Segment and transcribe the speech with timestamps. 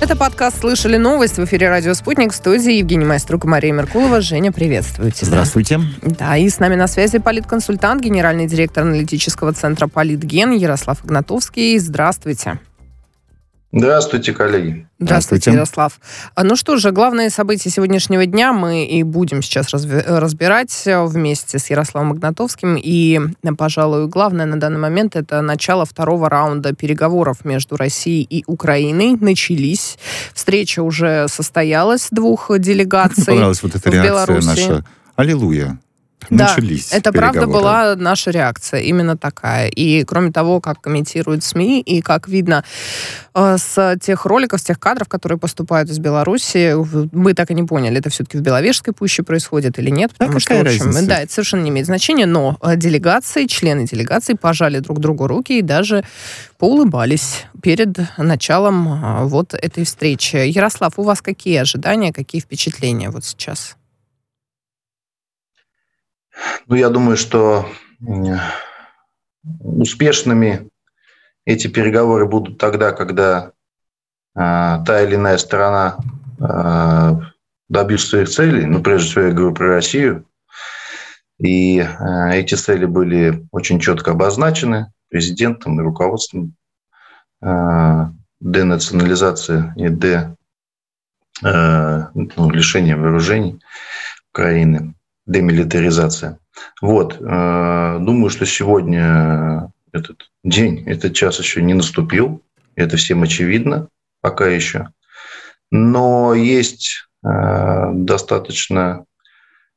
[0.00, 4.22] Это подкаст «Слышали новость» в эфире «Радио Спутник» в студии Евгений Майструк и Мария Меркулова.
[4.22, 5.26] Женя, приветствуйте.
[5.26, 5.78] Здравствуйте.
[6.00, 11.78] Да, и с нами на связи политконсультант, генеральный директор аналитического центра «Политген» Ярослав Игнатовский.
[11.78, 12.58] Здравствуйте.
[13.72, 14.88] Здравствуйте, коллеги.
[14.98, 16.00] Здравствуйте, Ярослав.
[16.34, 21.70] А, ну что же, главные события сегодняшнего дня мы и будем сейчас разбирать вместе с
[21.70, 22.76] Ярославом Игнатовским.
[22.76, 23.20] И,
[23.56, 29.16] пожалуй, главное на данный момент это начало второго раунда переговоров между Россией и Украиной.
[29.20, 29.98] Начались.
[30.34, 33.22] Встреча уже состоялась двух делегаций.
[33.22, 34.46] Мне понравилась вот эта реакция Беларуси.
[34.46, 34.84] наша.
[35.14, 35.78] Аллилуйя
[36.28, 36.90] начались.
[36.90, 39.68] Да, это правда была наша реакция, именно такая.
[39.68, 42.64] И кроме того, как комментируют СМИ и как видно
[43.34, 46.74] э, с тех роликов, с тех кадров, которые поступают из Беларуси,
[47.12, 50.40] мы так и не поняли, это все-таки в Беловежской пуще происходит или нет, потому а
[50.40, 51.06] что, в общем, разница?
[51.06, 55.58] да, это совершенно не имеет значения, но э, делегации, члены делегации пожали друг другу руки
[55.58, 56.04] и даже
[56.58, 60.36] поулыбались перед началом э, вот этой встречи.
[60.36, 63.76] Ярослав, у вас какие ожидания, какие впечатления вот сейчас?
[66.66, 67.66] Ну, я думаю, что
[69.60, 70.70] успешными
[71.44, 73.52] эти переговоры будут тогда, когда
[74.36, 75.98] э, та или иная сторона
[76.38, 77.20] э,
[77.68, 78.66] добьется своих целей.
[78.66, 80.26] Ну, прежде всего, я говорю про Россию.
[81.38, 81.86] И э,
[82.32, 86.54] эти цели были очень четко обозначены президентом и руководством
[87.42, 88.06] э,
[88.40, 90.36] денационализации и де,
[91.42, 93.60] э, ну, лишения вооружений
[94.32, 94.94] Украины
[95.30, 96.38] демилитаризация.
[96.82, 97.16] Вот.
[97.20, 102.42] Э, думаю, что сегодня этот день, этот час еще не наступил.
[102.74, 103.88] Это всем очевидно
[104.20, 104.88] пока еще.
[105.70, 109.04] Но есть э, достаточно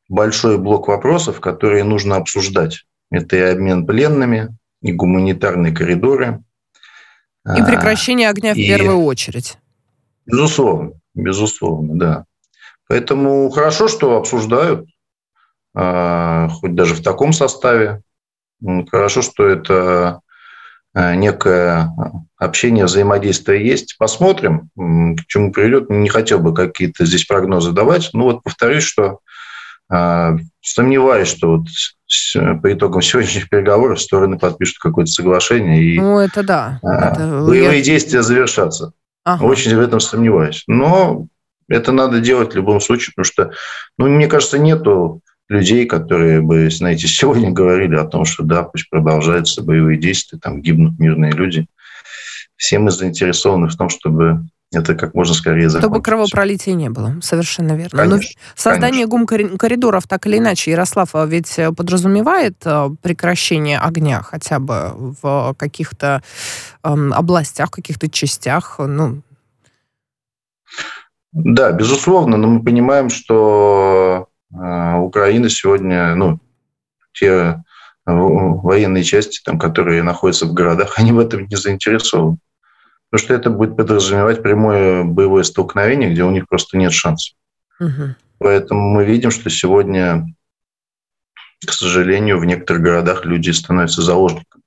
[0.10, 2.86] большой блок вопросов, которые нужно обсуждать.
[3.12, 6.44] Это и обмен пленными, и гуманитарные коридоры.
[7.46, 8.66] И прекращение огня в и...
[8.66, 9.58] первую очередь.
[10.26, 12.26] Безусловно, безусловно, да.
[12.88, 14.88] Поэтому хорошо, что обсуждают.
[15.76, 18.02] А, хоть даже в таком составе.
[18.92, 20.22] Хорошо, что это
[20.94, 21.92] а, некое
[22.38, 23.98] общение, взаимодействие есть.
[23.98, 25.90] Посмотрим, к чему приведет.
[25.90, 28.10] Не хотел бы какие-то здесь прогнозы давать.
[28.14, 29.20] Но вот повторюсь, что
[29.90, 31.68] а, сомневаюсь, что вот
[32.62, 36.80] по итогам сегодняшних переговоров стороны подпишут какое-то соглашение и ну, это да.
[36.84, 37.44] это...
[37.46, 37.84] боевые я...
[37.84, 38.94] действия завершатся.
[39.26, 39.46] Ага.
[39.46, 40.64] Очень в этом сомневаюсь.
[40.68, 41.28] Но
[41.70, 43.52] это надо делать в любом случае, потому что,
[43.98, 48.90] ну, мне кажется, нету людей, которые бы, знаете, сегодня говорили о том, что да, пусть
[48.90, 51.66] продолжаются боевые действия, там гибнут мирные люди.
[52.56, 55.92] Все мы заинтересованы в том, чтобы это как можно скорее закончилось.
[55.92, 58.00] Чтобы кровопролития не было, совершенно верно.
[58.00, 58.22] Конечно, Но
[58.56, 65.56] создание гум-коридоров так или иначе, Ярослав, а ведь подразумевает э, прекращение огня хотя бы в
[65.58, 66.24] каких-то
[66.84, 69.22] э, областях, каких-то частях, ну...
[71.32, 76.40] Да, безусловно, но мы понимаем, что а, Украина сегодня, ну,
[77.14, 77.62] те э,
[78.06, 82.38] военные части, там, которые находятся в городах, они в этом не заинтересованы.
[83.10, 87.36] Потому что это будет подразумевать прямое боевое столкновение, где у них просто нет шансов.
[87.80, 88.16] Угу.
[88.40, 90.26] Поэтому мы видим, что сегодня,
[91.66, 94.63] к сожалению, в некоторых городах люди становятся заложниками.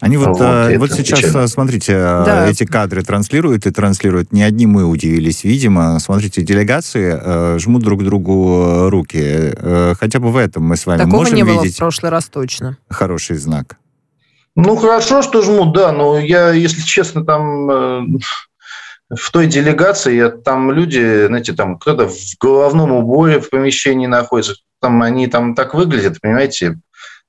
[0.00, 1.46] Они вот, вот, э, вот сейчас, печально.
[1.48, 2.48] смотрите, э, да.
[2.48, 4.32] эти кадры транслируют и транслируют.
[4.32, 5.98] Не одни мы удивились, видимо.
[5.98, 9.20] Смотрите, делегации э, жмут друг другу руки.
[9.22, 11.56] Э, хотя бы в этом мы с вами Такого можем не видеть...
[11.56, 12.78] было в прошлый раз точно.
[12.88, 13.78] Хороший знак.
[14.54, 15.92] Ну, хорошо, что жмут, да.
[15.92, 17.70] Но я, если честно, там...
[17.70, 18.02] Э,
[19.08, 25.00] в той делегации там люди, знаете, там кто-то в головном уборе в помещении находится, там
[25.02, 26.80] они там так выглядят, понимаете,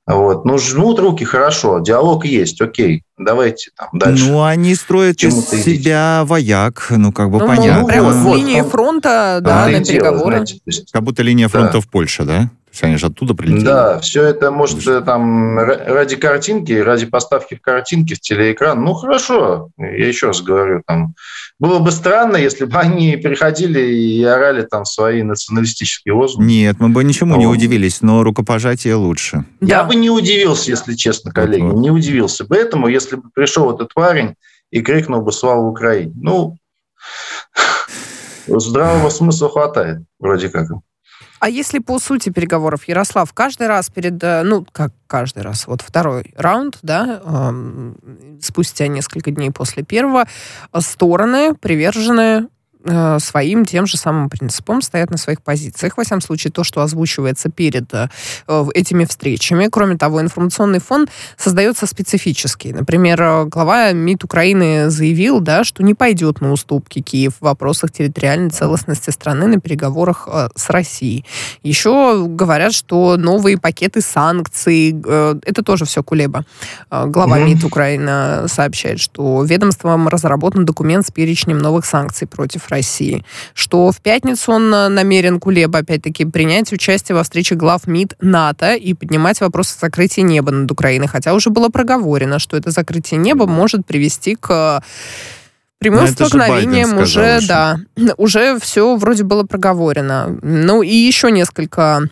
[0.08, 0.46] вот.
[0.46, 4.26] Ну, жмут руки, хорошо, диалог есть, окей, давайте там дальше.
[4.26, 7.82] Ну, они строят из себя вояк, ну, как бы ну, понятно.
[7.82, 10.38] Ну, прямо с линии фронта, да, а, на переговоры.
[10.38, 11.80] Знаете, есть, как будто линия фронта да.
[11.82, 12.50] в Польше, да?
[12.78, 13.66] Есть они же оттуда прилетели.
[13.66, 15.04] Да, все это может Слушай.
[15.04, 18.84] там ради картинки, ради поставки в картинки в телеэкран.
[18.84, 21.16] Ну, хорошо, я еще раз говорю, там
[21.60, 26.46] было бы странно, если бы они приходили и орали там свои националистические лозунги.
[26.48, 27.40] Нет, мы бы ничему но...
[27.40, 29.46] не удивились, но рукопожатие лучше.
[29.62, 29.84] Я да.
[29.86, 31.76] бы не удивился, если честно, коллеги, вот.
[31.76, 34.36] не удивился бы этому, если бы пришел этот парень
[34.72, 36.14] и крикнул бы «Слава Украине!».
[36.16, 36.58] Ну,
[38.48, 40.68] здравого смысла хватает, вроде как.
[41.40, 45.82] А если по сути переговоров, Ярослав, каждый раз перед, э, ну, как каждый раз, вот
[45.82, 47.94] второй раунд, да, э,
[48.42, 50.26] спустя несколько дней после первого,
[50.80, 52.48] стороны привержены
[52.88, 55.98] э, своим тем же самым принципам, стоят на своих позициях.
[55.98, 58.10] Во всяком случае, то, что озвучивается перед э,
[58.74, 59.68] этими встречами.
[59.72, 61.08] Кроме того, информационный фон
[61.38, 62.74] создается специфический.
[62.74, 68.50] Например, глава МИД Украины заявил, да, что не пойдет на уступки Киев в вопросах территориальной
[68.50, 71.26] целостности страны на переговорах э, с Россией.
[71.64, 76.46] Еще говорят, что новые пакеты санкций, э, это тоже все Кулеба.
[76.90, 77.46] Э, глава mm-hmm.
[77.46, 82.77] МИД Украины сообщает, что ведомством разработан документ с перечнем новых санкций против России,
[83.54, 88.94] что в пятницу он намерен, Кулеба, опять-таки, принять участие во встрече глав МИД НАТО и
[88.94, 93.48] поднимать вопрос о закрытии неба над Украиной, хотя уже было проговорено, что это закрытие неба
[93.48, 94.82] может привести к
[95.80, 97.78] прямым столкновением уже, уже, да,
[98.18, 100.38] уже все вроде было проговорено.
[100.42, 102.10] Ну и еще несколько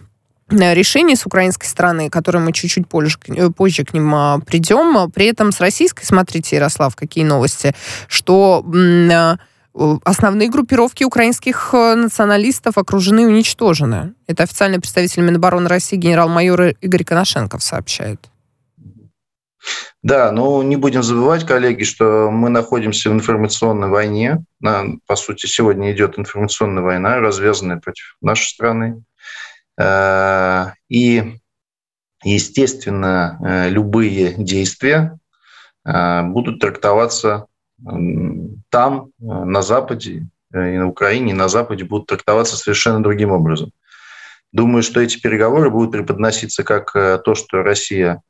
[0.49, 5.11] э, решений с украинской стороны, которые мы чуть-чуть позже, э, позже к ним а, придем.
[5.11, 7.73] При этом с российской, смотрите, Ярослав, какие новости,
[8.07, 9.37] что э,
[10.03, 14.13] основные группировки украинских националистов окружены и уничтожены.
[14.27, 18.29] Это официальный представитель Минобороны России генерал-майор Игорь Коношенков сообщает.
[20.03, 24.43] Да, но не будем забывать, коллеги, что мы находимся в информационной войне.
[24.61, 29.03] По сути, сегодня идет информационная война, развязанная против нашей страны.
[29.79, 31.39] Э, и,
[32.23, 35.17] естественно, э, любые действия
[35.83, 37.47] э, будут трактоваться
[38.75, 43.71] там, на Западе, и на Украине, и на Западе будут трактоваться совершенно другим образом.
[44.51, 48.21] Думаю, что эти переговоры будут преподноситься как то, что Россия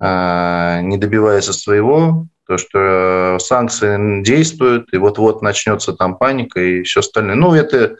[0.00, 7.34] не добивается своего, то, что санкции действуют, и вот-вот начнется там паника и все остальное.
[7.34, 7.96] Ну, это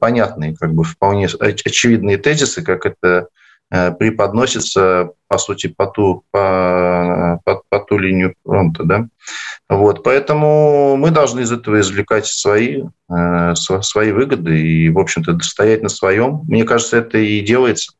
[0.00, 3.28] понятные, как бы вполне очевидные тезисы, как это
[3.70, 8.82] преподносится, по сути, по ту, по, по, по ту линию фронта.
[8.82, 9.06] Да?
[9.72, 12.82] Вот, поэтому мы должны из этого извлекать свои,
[13.54, 16.42] свои выгоды и, в общем-то, стоять на своем.
[16.46, 17.94] Мне кажется, это и делается.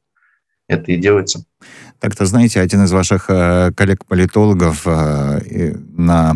[0.68, 1.44] Это и делается.
[1.98, 6.34] Так-то, знаете, один из ваших э, коллег-политологов э, на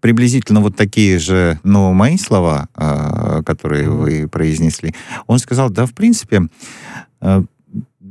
[0.00, 4.94] приблизительно вот такие же, но мои слова, э, которые вы произнесли,
[5.26, 6.42] он сказал, да, в принципе,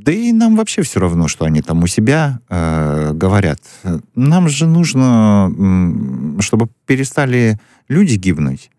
[0.06, 3.58] да и нам вообще все равно, что они там у себя э, говорят.
[4.14, 5.52] Нам же нужно,
[6.40, 7.58] чтобы перестали
[7.88, 8.70] люди гибнуть.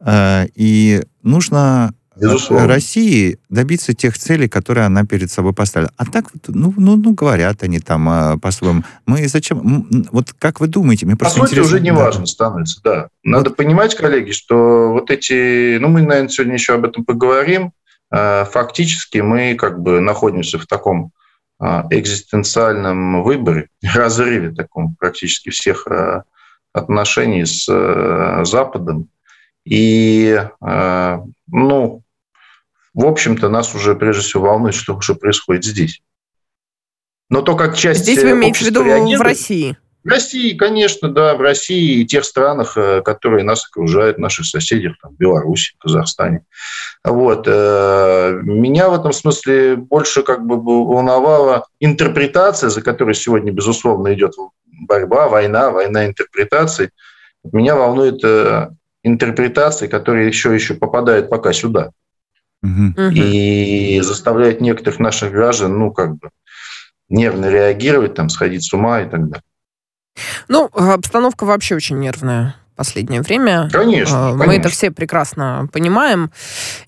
[0.00, 2.66] Э, и нужно Безусловно.
[2.66, 5.90] России добиться тех целей, которые она перед собой поставила.
[5.96, 8.82] А так, ну, ну, ну говорят они там а, по-своему.
[9.06, 9.86] Мы зачем?
[10.12, 11.06] Вот как вы думаете?
[11.06, 11.96] Мне по сути, уже не да.
[11.96, 13.08] важно становится, да.
[13.22, 13.56] Надо вот.
[13.56, 15.78] понимать, коллеги, что вот эти...
[15.78, 17.72] Ну, мы, наверное, сегодня еще об этом поговорим.
[18.10, 21.12] А, фактически мы как бы находимся в таком
[21.58, 26.24] а, экзистенциальном выборе, разрыве таком практически всех а,
[26.72, 27.64] отношений с
[28.44, 29.08] Западом.
[29.64, 32.02] И, ну,
[32.92, 36.02] в общем-то, нас уже прежде всего волнует, что уже происходит здесь.
[37.30, 39.78] Но то, как часть Здесь вы имеете в виду в России?
[40.06, 44.94] В России, конечно, да, в России и тех странах, э, которые нас окружают, наших соседей,
[45.02, 46.44] там, Беларуси, Казахстане.
[47.02, 47.48] Вот.
[47.48, 54.34] Э, меня в этом смысле больше как бы волновала интерпретация, за которой сегодня, безусловно, идет
[54.86, 56.90] борьба, война, война интерпретаций.
[57.42, 58.68] Меня волнует э,
[59.02, 61.90] интерпретации, которые еще, еще попадают пока сюда
[62.62, 63.10] угу.
[63.12, 66.30] и заставляет некоторых наших граждан, ну, как бы,
[67.08, 69.42] нервно реагировать, там, сходить с ума и так далее.
[70.48, 73.68] Ну, обстановка вообще очень нервная последнее время.
[73.72, 74.60] Конечно, Мы конечно.
[74.60, 76.30] это все прекрасно понимаем.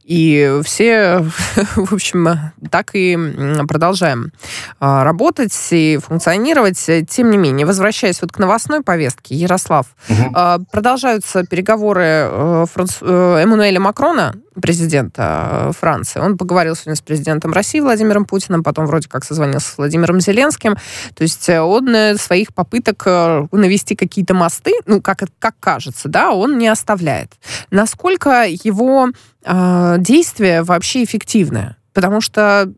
[0.05, 1.25] И все,
[1.77, 2.29] в общем,
[2.71, 3.19] так и
[3.67, 4.33] продолжаем
[4.81, 6.79] а, работать и функционировать.
[7.09, 10.67] Тем не менее, возвращаясь вот к новостной повестке, Ярослав, угу.
[10.71, 12.99] продолжаются переговоры э, Франц...
[13.01, 16.21] Э, Эммануэля Макрона президента э, Франции.
[16.21, 20.77] Он поговорил сегодня с президентом России Владимиром Путиным, потом вроде как созвонился с Владимиром Зеленским.
[21.15, 26.33] То есть э, он э, своих попыток навести какие-то мосты, ну, как, как кажется, да,
[26.33, 27.33] он не оставляет.
[27.71, 29.09] Насколько его
[29.45, 31.77] э, действия вообще эффективны?
[31.93, 32.73] Потому что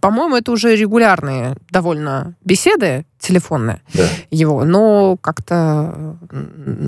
[0.00, 4.08] по-моему, это уже регулярные довольно беседы телефонные да.
[4.30, 6.16] его, но как-то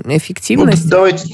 [0.05, 0.83] эффективность...
[0.83, 1.29] Вот давайте,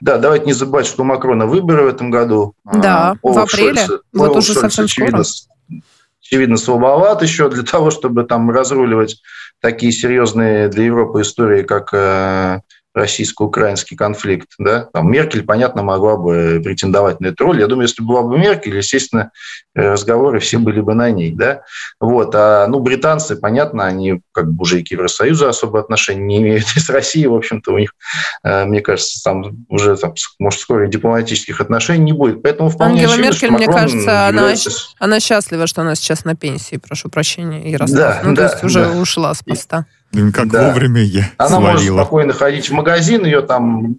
[0.00, 2.54] да, давайте не забывать, что у Макрона выборы в этом году.
[2.64, 3.74] Да, а, в апреле.
[3.74, 5.80] Шольца, вот уже Шольца, совсем очевидно, скоро.
[6.22, 9.20] Очевидно, слабоват еще для того, чтобы там разруливать
[9.60, 12.60] такие серьезные для Европы истории, как э,
[12.94, 17.60] российско-украинский конфликт, да, там Меркель, понятно, могла бы претендовать на эту роль.
[17.60, 19.30] Я думаю, если была бы Меркель, естественно,
[19.74, 21.62] разговоры все были бы на ней, да.
[22.00, 26.38] Вот, а, ну, британцы, понятно, они как бы уже и к Евросоюзу особо отношения не
[26.38, 27.94] имеют, и с Россией, в общем-то, у них,
[28.42, 32.42] э, мне кажется, там уже, там, может, скоро дипломатических отношений не будет.
[32.42, 34.70] Поэтому вполне Ангела очевидно, Меркель, мне кажется, является...
[34.98, 37.98] она, она счастлива, что она сейчас на пенсии, прошу прощения, Ярослав.
[37.98, 38.92] Да, ну, да, то есть уже да.
[38.92, 39.86] ушла с поста.
[40.34, 40.68] Как да.
[40.68, 41.70] вовремя я Она свалила.
[41.72, 43.98] может спокойно ходить в магазин, ее там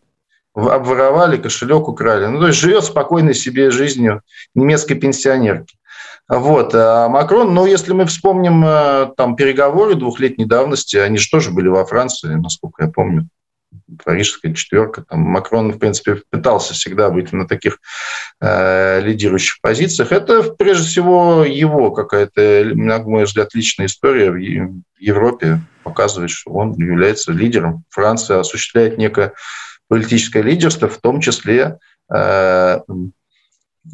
[0.53, 2.25] обворовали, кошелек украли.
[2.25, 4.22] Ну, то есть живет спокойной себе жизнью
[4.53, 5.77] немецкой пенсионерки.
[6.27, 6.74] Вот.
[6.75, 11.68] А Макрон, ну, если мы вспомним э, там переговоры двухлетней давности, они же тоже были
[11.68, 13.27] во Франции, насколько я помню
[14.03, 15.03] парижская четверка.
[15.03, 17.80] Там Макрон, в принципе, пытался всегда быть на таких
[18.39, 20.12] э, лидирующих позициях.
[20.12, 24.38] Это, прежде всего, его какая-то, на мой взгляд, личная история в
[25.00, 27.84] Европе показывает, что он является лидером.
[27.90, 29.34] Франция осуществляет некое
[29.88, 31.80] политическое лидерство, в том числе
[32.14, 32.80] э,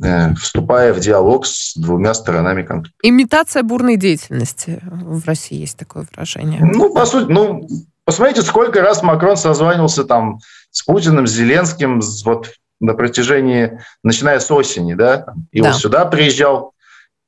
[0.03, 2.98] э, вступая в диалог с двумя сторонами конфликта.
[3.03, 6.62] Имитация бурной деятельности в России есть такое выражение.
[6.63, 7.67] Ну, по сути, ну,
[8.08, 10.39] Посмотрите, сколько раз Макрон созванивался там
[10.72, 15.67] с Путиным, с Зеленским вот на протяжении, начиная с осени, да, и да.
[15.67, 16.72] он сюда приезжал,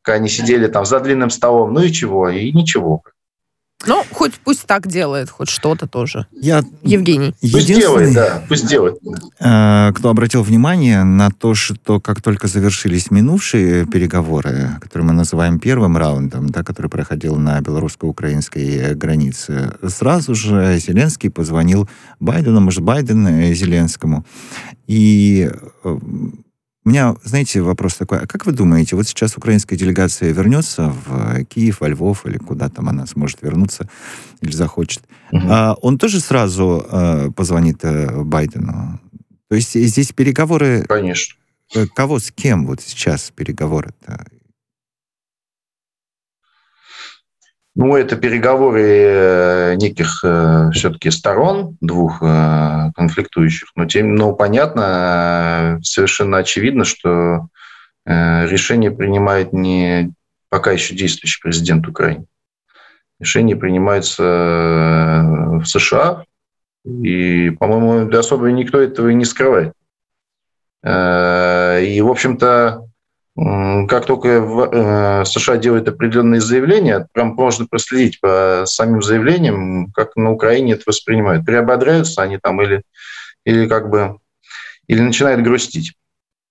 [0.06, 3.04] они сидели там за длинным столом, ну и чего, и ничего.
[3.88, 6.26] Ну, хоть пусть так делает, хоть что-то тоже.
[6.32, 6.64] Я...
[6.84, 7.34] Евгений.
[7.42, 8.98] Пусть делает, да, пусть делает.
[9.40, 15.60] Э, кто обратил внимание на то, что как только завершились минувшие переговоры, которые мы называем
[15.60, 23.54] первым раундом, да, который проходил на белорусско-украинской границе, сразу же Зеленский позвонил Байдену, может, Байден
[23.54, 24.26] Зеленскому,
[24.88, 25.50] и
[25.86, 25.98] э,
[26.90, 28.18] у меня, знаете, вопрос такой.
[28.18, 32.68] А как вы думаете, вот сейчас украинская делегация вернется в Киев, во Львов, или куда
[32.68, 33.88] там она сможет вернуться,
[34.42, 35.44] или захочет, угу.
[35.48, 39.00] а он тоже сразу э, позвонит э, Байдену?
[39.50, 40.84] То есть здесь переговоры...
[40.90, 41.36] Конечно.
[41.76, 44.26] Э, кого с кем вот сейчас переговоры-то?
[47.82, 53.70] Ну, это переговоры э, неких э, все-таки сторон, двух э, конфликтующих.
[53.78, 57.48] Но, тем, но понятно, совершенно очевидно, что
[58.06, 60.12] решение принимает не
[60.50, 62.26] пока еще действующий президент Украины.
[63.18, 64.24] Решение принимается
[65.62, 66.26] в США,
[66.84, 69.74] и, по-моему, особо никто этого и не скрывает.
[70.84, 72.89] И, в общем-то,
[73.88, 80.32] как только э, США делают определенные заявления, прям можно проследить по самим заявлениям, как на
[80.32, 81.46] Украине это воспринимают.
[81.46, 82.82] Приободряются они там или,
[83.46, 84.18] или как бы
[84.88, 85.94] или начинают грустить.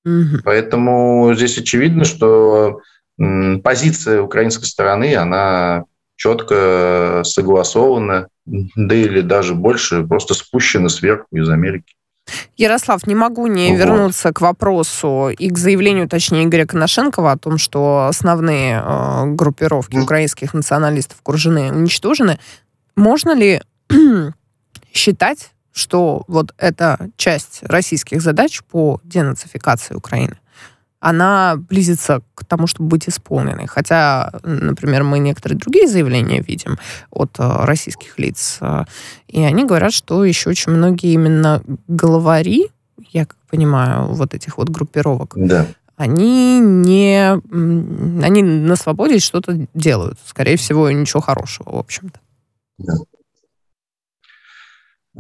[0.05, 0.43] Угу.
[0.45, 2.81] Поэтому здесь очевидно, что
[3.17, 5.85] позиция украинской стороны, она
[6.17, 11.95] четко согласована, да или даже больше, просто спущена сверху из Америки.
[12.57, 13.79] Ярослав, не могу не вот.
[13.79, 19.97] вернуться к вопросу и к заявлению, точнее, Игоря Коношенкова о том, что основные э, группировки
[19.97, 22.39] украинских националистов окружены, уничтожены.
[22.97, 23.63] Можно ли
[24.93, 30.39] считать, что вот эта часть российских задач по денацификации Украины
[31.01, 33.67] она близится к тому, чтобы быть исполненной.
[33.67, 36.79] Хотя, например, мы некоторые другие заявления видим
[37.11, 38.85] от э, российских лиц, э,
[39.29, 42.71] и они говорят, что еще очень многие именно главари,
[43.13, 45.67] я как понимаю, вот этих вот группировок, да.
[45.97, 47.33] они не...
[48.25, 50.19] Они на свободе что-то делают.
[50.27, 52.21] Скорее всего, ничего хорошего, в общем-то.
[52.79, 52.95] Да.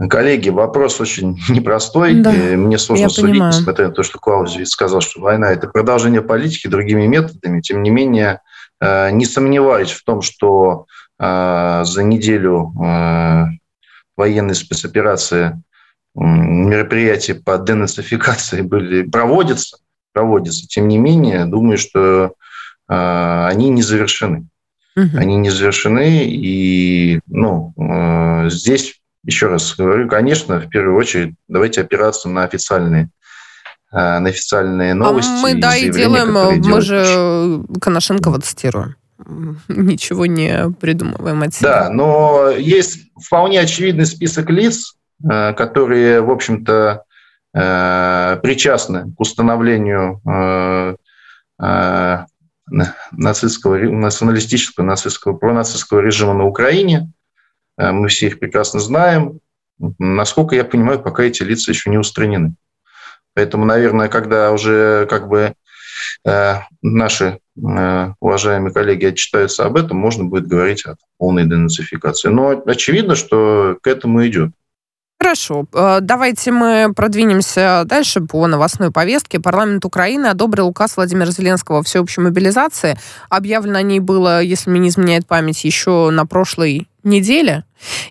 [0.08, 2.14] Коллеги, вопрос очень непростой.
[2.14, 3.52] Да, Мне сложно судить, понимаю.
[3.52, 7.60] несмотря на то, что Клаузевич сказал, что война– это продолжение политики другими методами.
[7.60, 8.40] Тем не менее,
[8.80, 10.86] э, не сомневаюсь в том, что
[11.18, 13.44] э, за неделю э,
[14.16, 15.60] военной спецоперации
[16.14, 19.78] мероприятия по денацификации были, проводятся,
[20.12, 20.68] проводятся.
[20.68, 22.34] Тем не менее, думаю, что
[22.90, 24.46] они не завершены.
[24.96, 25.18] Угу.
[25.18, 27.74] Они не завершены, и ну,
[28.48, 28.97] здесь
[29.28, 33.10] еще раз говорю, конечно, в первую очередь давайте опираться на официальные
[33.92, 35.30] э, на официальные новости.
[35.30, 38.96] А мы, да, и делаем, мы же Коношенкова цитируем.
[39.68, 41.68] Ничего не придумываем от себя.
[41.68, 47.04] Да, но есть вполне очевидный список лиц, э, которые, в общем-то,
[47.52, 50.22] э, причастны к установлению
[53.12, 57.10] нацистского, националистического, нацистского, пронацистского режима на Украине.
[57.78, 59.40] Э, мы все их прекрасно знаем.
[59.98, 62.54] Насколько я понимаю, пока эти лица еще не устранены.
[63.34, 65.54] Поэтому, наверное, когда уже как бы
[66.26, 72.28] э, наши э, уважаемые коллеги отчитаются об этом, можно будет говорить о полной денацификации.
[72.28, 74.50] Но очевидно, что к этому идет.
[75.20, 75.66] Хорошо.
[75.72, 79.40] Давайте мы продвинемся дальше по новостной повестке.
[79.40, 82.96] Парламент Украины одобрил указ Владимира Зеленского о всеобщей мобилизации.
[83.28, 87.64] Объявлено о ней было, если мне не изменяет память, еще на прошлой неделе,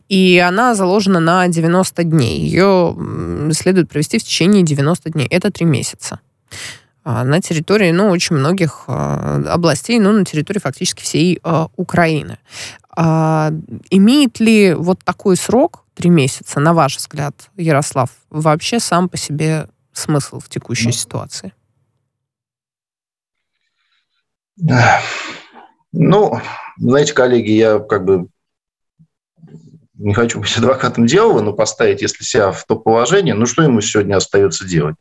[0.09, 2.39] и она заложена на 90 дней.
[2.39, 2.95] Ее
[3.53, 5.27] следует провести в течение 90 дней.
[5.27, 6.19] Это три месяца
[7.03, 12.37] а, на территории, ну, очень многих э, областей, ну, на территории фактически всей э, Украины.
[12.95, 13.51] А,
[13.89, 19.69] имеет ли вот такой срок три месяца, на ваш взгляд, Ярослав, вообще сам по себе
[19.93, 21.53] смысл в текущей ну, ситуации?
[25.93, 26.41] Ну,
[26.77, 28.27] знаете, коллеги, я как бы
[29.97, 33.81] не хочу быть адвокатом дьявола, но поставить, если себя в то положение, ну что ему
[33.81, 34.95] сегодня остается делать?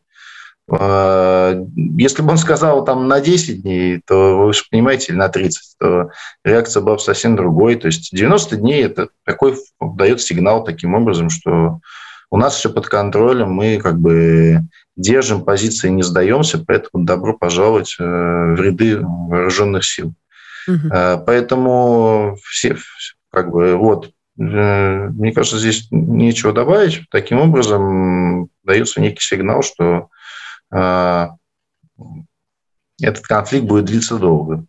[0.68, 1.54] А,
[1.96, 5.76] если бы он сказал там на 10 дней, то вы же понимаете, или на 30,
[5.78, 6.10] то
[6.44, 7.76] реакция была бы совсем другой.
[7.76, 11.80] То есть 90 дней– это такой дает сигнал таким образом, что
[12.30, 14.62] у нас все под контролем, мы как бы
[14.96, 20.14] держим позиции, не сдаемся, поэтому добро пожаловать э, в ряды вооруженных сил.
[20.66, 20.88] Угу.
[21.26, 22.76] Поэтому все,
[23.30, 27.08] как бы, вот, мне кажется, здесь нечего добавить.
[27.10, 30.10] Таким образом дается некий сигнал, что
[30.70, 31.36] а,
[33.00, 34.66] этот конфликт будет длиться долго.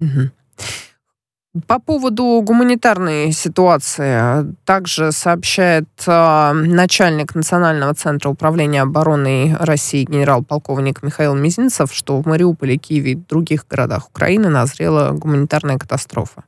[0.00, 0.30] Угу.
[1.66, 11.34] По поводу гуманитарной ситуации также сообщает э, начальник Национального центра управления обороны России генерал-полковник Михаил
[11.34, 16.44] Мизинцев, что в Мариуполе, Киеве и других городах Украины назрела гуманитарная катастрофа.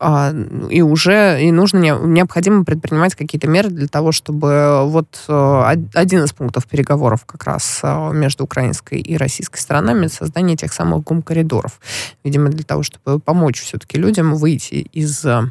[0.00, 0.32] Э,
[0.68, 6.32] и уже и нужно необходимо предпринимать какие-то меры для того, чтобы вот э, один из
[6.32, 7.80] пунктов переговоров как раз
[8.12, 11.78] между украинской и российской сторонами создание тех самых гум-коридоров.
[12.24, 15.42] Видимо, для того, чтобы помочь все-таки людям выйти из э,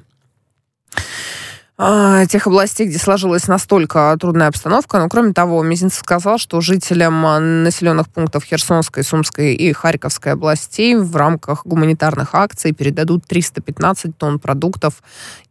[1.84, 5.00] а, тех областей, где сложилась настолько трудная обстановка.
[5.00, 10.96] Но, кроме того, Мизинцев сказал, что жителям э, населенных пунктов Херсонской, Сумской и Харьковской областей
[10.96, 15.02] в рамках гуманитарных акций передадут 315 тонн продуктов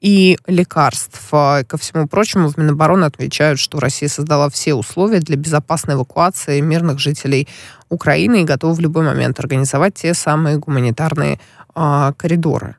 [0.00, 1.20] и лекарств.
[1.32, 6.60] А, ко всему прочему, в Минобороны отвечают, что Россия создала все условия для безопасной эвакуации
[6.60, 7.48] мирных жителей
[7.88, 11.40] Украины и готова в любой момент организовать те самые гуманитарные
[11.74, 12.76] а, коридоры.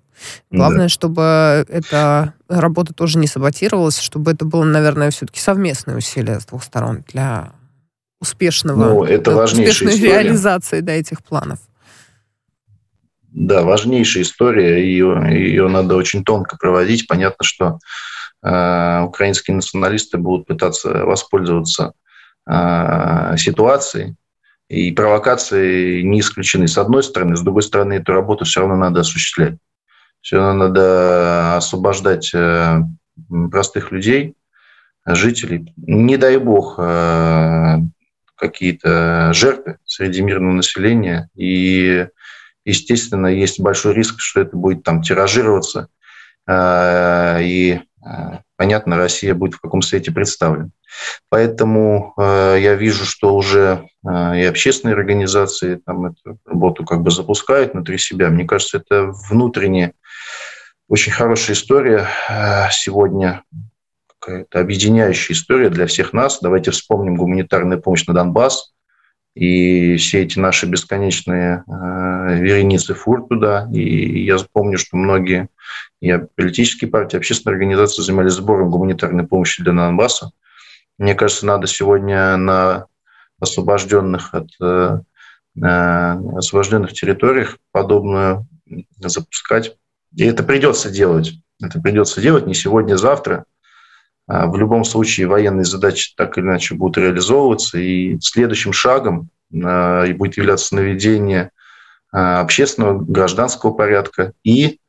[0.50, 0.90] Главное, да.
[0.90, 6.63] чтобы эта работа тоже не саботировалась, чтобы это было, наверное, все-таки совместное усилие с двух
[6.63, 7.54] сторон для
[8.20, 10.22] успешного, ну, это успешной история.
[10.22, 11.60] реализации да, этих планов.
[13.31, 17.07] Да, важнейшая история, ее, ее надо очень тонко проводить.
[17.07, 17.79] Понятно, что
[18.44, 21.94] э, украинские националисты будут пытаться воспользоваться
[22.46, 24.16] э, ситуацией,
[24.68, 29.01] и провокации не исключены с одной стороны, с другой стороны, эту работу все равно надо
[29.01, 29.55] осуществлять.
[30.22, 32.81] Все надо освобождать э,
[33.50, 34.36] простых людей,
[35.05, 35.74] жителей.
[35.77, 37.77] Не дай бог э,
[38.36, 41.29] какие-то жертвы среди мирного населения.
[41.36, 42.07] И,
[42.66, 45.88] естественно, есть большой риск, что это будет там тиражироваться.
[46.48, 47.81] Э, и,
[48.57, 50.70] понятно, Россия будет в каком свете представлена.
[51.29, 57.98] Поэтому я вижу, что уже и общественные организации там эту работу как бы запускают внутри
[57.98, 58.29] себя.
[58.29, 59.94] Мне кажется, это внутренне
[60.92, 63.44] очень хорошая история э, сегодня,
[64.20, 66.40] какая-то объединяющая история для всех нас.
[66.42, 68.74] Давайте вспомним гуманитарную помощь на Донбасс
[69.34, 73.70] и все эти наши бесконечные э, вереницы фур туда.
[73.72, 75.48] И я помню, что многие
[76.01, 80.32] и политические партии, общественные организации занимались сбором гуманитарной помощи для Донбасса.
[80.98, 82.88] Мне кажется, надо сегодня на
[83.40, 85.00] освобожденных от э,
[85.56, 88.46] освобожденных территориях подобную
[89.00, 89.77] запускать
[90.16, 91.34] и это придется делать.
[91.62, 93.46] Это придется делать не сегодня, а завтра.
[94.28, 97.78] А в любом случае военные задачи так или иначе будут реализовываться.
[97.78, 101.52] И следующим шагом а, будет являться наведение
[102.12, 104.80] общественного гражданского порядка и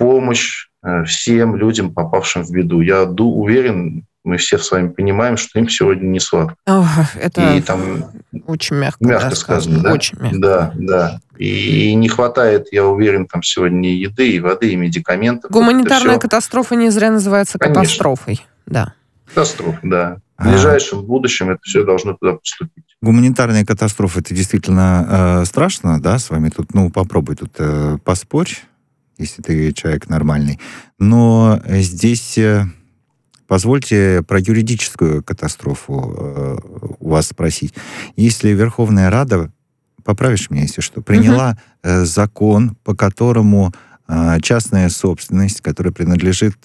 [0.00, 0.68] помощь
[1.06, 2.80] всем людям, попавшим в беду.
[2.80, 6.54] Я уверен, мы все с вами понимаем, что им сегодня не сладко.
[6.66, 8.04] О, это и там
[8.46, 9.92] очень мягко, мягко да, сказано, да?
[9.92, 10.38] Очень мягко.
[10.38, 11.20] Да, да.
[11.38, 15.50] И не хватает, я уверен, там сегодня и еды, и воды, и медикаментов.
[15.50, 17.82] Гуманитарная вот катастрофа не зря называется Конечно.
[17.82, 18.46] катастрофой.
[18.66, 18.94] Да.
[19.26, 20.16] Катастрофа, да.
[20.36, 20.50] В а.
[20.50, 22.84] ближайшем будущем это все должно туда поступить.
[23.00, 28.50] Гуманитарная катастрофа это действительно э, страшно, да, с вами тут, ну, попробуй тут э, поспорь,
[29.16, 30.60] если ты человек нормальный.
[30.98, 32.64] Но здесь э,
[33.50, 36.58] Позвольте про юридическую катастрофу э,
[37.00, 37.74] у вас спросить.
[38.14, 39.50] Если Верховная Рада,
[40.04, 42.04] поправишь меня, если что, приняла угу.
[42.04, 43.72] закон, по которому
[44.06, 46.58] э, частная собственность, которая принадлежит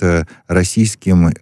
[0.48, 1.34] российским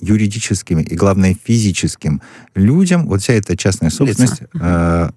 [0.00, 2.20] юридическим и, главное, физическим
[2.56, 5.10] людям, вот вся эта частная собственность, э,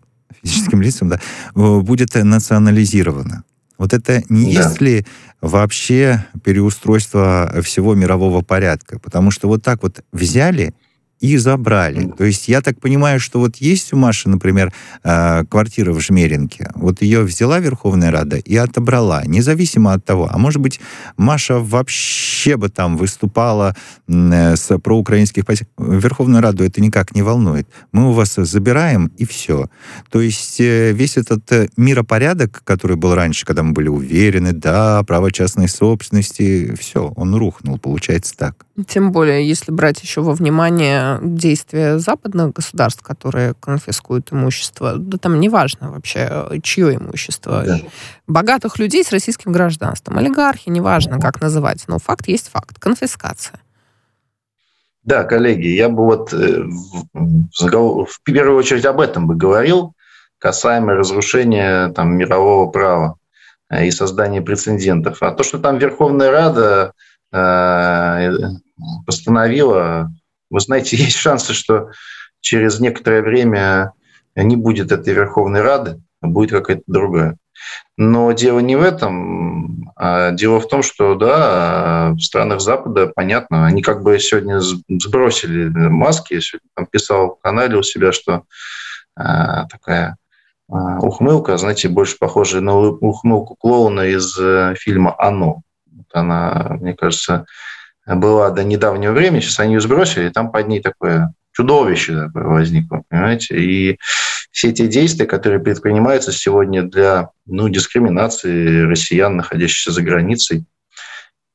[0.43, 1.19] физическим лицам, да,
[1.56, 3.43] будет национализирована.
[3.77, 4.61] Вот это не да.
[4.61, 5.05] есть ли
[5.41, 8.99] вообще переустройство всего мирового порядка?
[8.99, 10.73] Потому что вот так вот взяли
[11.19, 12.12] и забрали.
[12.17, 14.73] То есть я так понимаю, что вот есть у Маши, например,
[15.04, 16.71] э, квартира в Жмеринке.
[16.75, 20.30] Вот ее взяла Верховная Рада и отобрала, независимо от того.
[20.32, 20.80] А может быть,
[21.17, 23.75] Маша вообще бы там выступала
[24.08, 25.67] э, с проукраинских позиций.
[25.78, 27.67] Верховную Раду это никак не волнует.
[27.91, 29.69] Мы у вас забираем, и все.
[30.12, 35.32] То есть э, весь этот миропорядок, который был раньше, когда мы были уверены, да, право
[35.32, 38.65] частной собственности, все, он рухнул, получается так.
[38.88, 45.39] Тем более, если брать еще во внимание действия западных государств, которые конфискуют имущество, да там
[45.39, 47.63] неважно вообще, чье имущество.
[47.65, 47.79] Да.
[48.27, 52.79] Богатых людей с российским гражданством, олигархи, неважно, как называть, но факт есть факт.
[52.79, 53.59] Конфискация.
[55.05, 56.63] Да, коллеги, я бы вот э,
[57.13, 59.93] в первую очередь об этом бы говорил,
[60.39, 63.15] касаемо разрушения там, мирового права
[63.69, 65.21] э, и создания прецедентов.
[65.21, 66.93] А то, что там Верховная Рада
[67.31, 68.29] э,
[69.05, 70.11] постановила,
[70.55, 71.91] вы знаете, есть шансы, что
[72.39, 73.91] через некоторое время
[74.35, 77.37] не будет этой Верховной Рады, а будет какая-то другая.
[77.97, 83.65] Но дело не в этом, а дело в том, что, да, в странах Запада, понятно,
[83.65, 88.43] они как бы сегодня сбросили маски, я сегодня там писал в канале у себя, что
[89.15, 90.17] а, такая
[90.69, 95.61] а, ухмылка, знаете, больше похожая на ухмылку клоуна из э, фильма «Оно».
[95.89, 97.45] Вот она, мне кажется,
[98.05, 102.43] была до недавнего времени, сейчас они ее сбросили, и там под ней такое чудовище такое
[102.43, 103.57] возникло, понимаете?
[103.57, 103.97] И
[104.51, 110.65] все те действия, которые предпринимаются сегодня для ну, дискриминации россиян, находящихся за границей,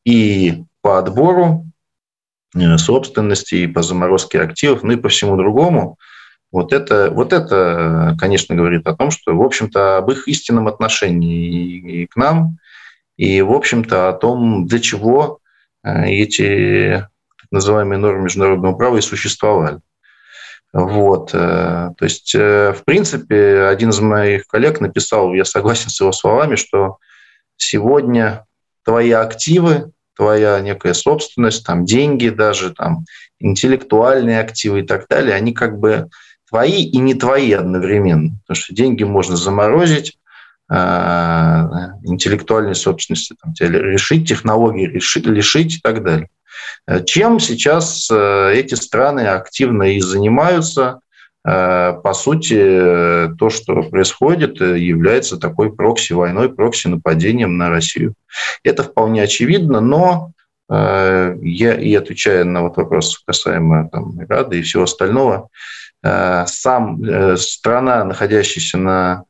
[0.05, 1.67] и по отбору
[2.79, 5.99] собственности, и по заморозке активов, ну и по всему другому,
[6.51, 12.03] вот это, вот это, конечно, говорит о том, что, в общем-то, об их истинном отношении
[12.03, 12.59] и к нам,
[13.17, 15.39] и, в общем-то, о том, для чего
[15.83, 17.07] эти
[17.39, 19.81] так называемые нормы международного права и существовали.
[20.73, 21.31] Вот.
[21.33, 26.13] Э, то есть, э, в принципе, один из моих коллег написал, я согласен с его
[26.13, 26.99] словами, что
[27.57, 28.47] сегодня
[28.85, 33.05] твои активы, твоя некая собственность, там деньги даже, там
[33.41, 36.09] интеллектуальные активы и так далее, они как бы
[36.49, 38.39] твои и не твои одновременно.
[38.47, 40.20] Потому что деньги можно заморозить, а,
[40.71, 46.29] интеллектуальной собственности, там, решить технологии, решить, лишить и так далее.
[46.87, 51.01] Э, чем сейчас э, эти страны активно и занимаются,
[51.45, 58.15] э, по сути, то, что происходит, является такой прокси-войной, прокси-нападением на Россию.
[58.65, 60.33] Это вполне очевидно, но
[60.73, 65.49] я и отвечая на вот вопрос касаемо там, Рады и всего остального,
[66.01, 69.25] сам страна, находящаяся на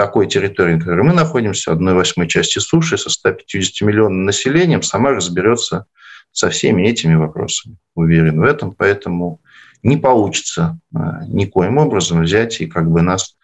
[0.00, 5.10] такой территории, на которой мы находимся, одной восьмой части суши, со 150 миллионным населением, сама
[5.10, 5.84] разберется
[6.32, 7.76] со всеми этими вопросами.
[7.94, 9.42] Уверен в этом, поэтому
[9.82, 13.36] не получится а, никоим образом взять и как бы нас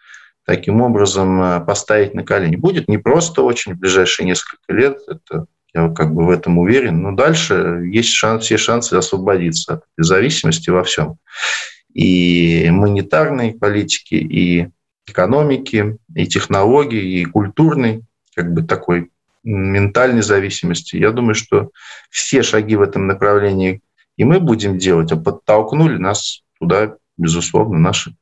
[0.47, 2.55] таким образом а, поставить на колени.
[2.55, 7.11] Будет непросто очень в ближайшие несколько лет, это я как бы в этом уверен, но
[7.11, 11.19] дальше есть шанс, все шансы освободиться от зависимости во всем.
[11.93, 14.69] И монетарной политики, и
[15.07, 18.03] экономики, и технологий, и культурной,
[18.35, 19.09] как бы такой
[19.43, 20.97] ментальной зависимости.
[20.97, 21.71] Я думаю, что
[22.09, 23.81] все шаги в этом направлении
[24.17, 28.15] и мы будем делать, а подтолкнули нас туда, безусловно, наши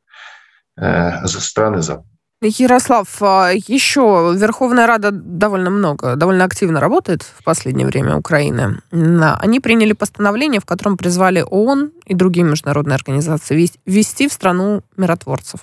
[0.77, 2.07] э, страны Запада.
[2.41, 8.81] Ярослав, а еще Верховная Рада довольно много, довольно активно работает в последнее время Украины.
[8.91, 15.61] Они приняли постановление, в котором призвали ООН и другие международные организации ввести в страну миротворцев.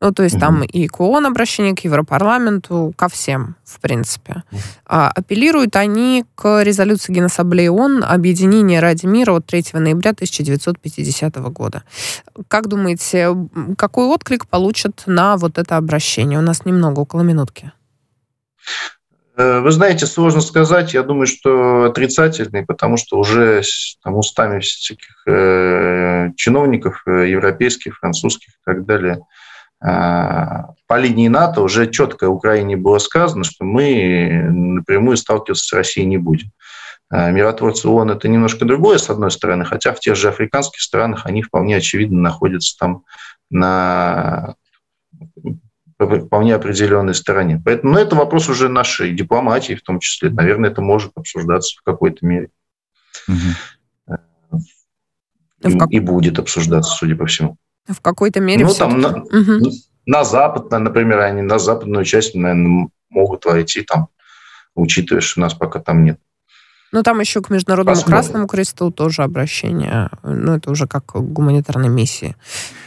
[0.00, 0.40] Ну, то есть угу.
[0.40, 4.44] там и к ООН обращение, к Европарламенту, ко всем, в принципе.
[4.50, 4.60] Угу.
[4.86, 11.82] А, апеллируют они к резолюции Генассамблеи ООН «Объединение ради мира» от 3 ноября 1950 года.
[12.48, 13.34] Как думаете,
[13.76, 16.38] какой отклик получат на вот это обращение?
[16.38, 17.72] У нас немного, около минутки.
[19.36, 20.94] Э, вы знаете, сложно сказать.
[20.94, 23.62] Я думаю, что отрицательный, потому что уже
[24.02, 29.20] там, устами всяких э, чиновников э, европейских, французских и так далее–
[29.80, 36.18] по линии НАТО уже четко Украине было сказано, что мы напрямую сталкиваться с Россией не
[36.18, 36.50] будем.
[37.10, 41.26] А, миротворцы ООН– это немножко другое, с одной стороны, хотя в тех же африканских странах
[41.26, 43.04] они вполне очевидно находятся там
[43.50, 44.56] на
[45.98, 47.60] вполне определенной стороне.
[47.64, 50.30] Поэтому ну, это вопрос уже нашей дипломатии в том числе.
[50.30, 52.50] Наверное, это может обсуждаться в какой-то мере.
[53.26, 54.58] Угу.
[55.64, 55.90] и, как...
[55.90, 57.56] и будет обсуждаться, судя по всему.
[57.88, 59.70] В какой-то мере Ну, там на, угу.
[60.06, 64.08] на запад, например, они на западную часть, наверное, могут войти там,
[64.74, 66.20] учитывая, что у нас пока там нет.
[66.92, 68.16] Ну, там еще к Международному Посмотрим.
[68.16, 70.08] Красному Кресту тоже обращение.
[70.22, 72.36] Ну, это уже как гуманитарной миссии,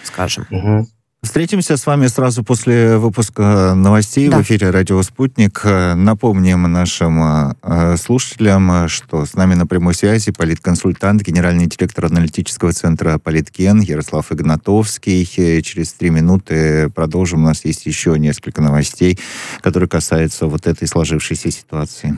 [0.04, 0.48] скажем.
[0.50, 0.88] Угу.
[1.24, 4.40] Встретимся с вами сразу после выпуска новостей да.
[4.40, 5.62] в эфире «Радио Спутник».
[5.64, 13.20] Напомним нашим э, слушателям, что с нами на прямой связи политконсультант, генеральный директор аналитического центра
[13.20, 15.24] «Политген» Ярослав Игнатовский.
[15.62, 17.44] Через три минуты продолжим.
[17.44, 19.20] У нас есть еще несколько новостей,
[19.62, 22.18] которые касаются вот этой сложившейся ситуации.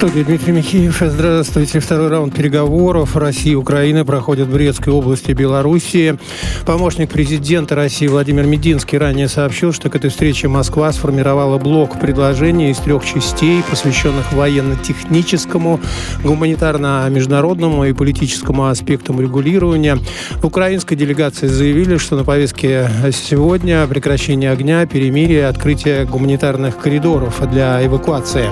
[0.00, 1.02] студии Дмитрий Михеев.
[1.04, 1.78] Здравствуйте.
[1.78, 6.18] Второй раунд переговоров России и Украины проходит в Брестской области Белоруссии.
[6.64, 12.70] Помощник президента России Владимир Мединский ранее сообщил, что к этой встрече Москва сформировала блок предложений
[12.70, 15.80] из трех частей, посвященных военно-техническому,
[16.24, 19.98] гуманитарно-международному и политическому аспектам регулирования.
[20.36, 27.84] В украинской делегации заявили, что на повестке сегодня прекращение огня, перемирие, открытие гуманитарных коридоров для
[27.84, 28.46] эвакуации.